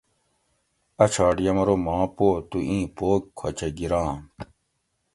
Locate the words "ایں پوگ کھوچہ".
2.69-3.67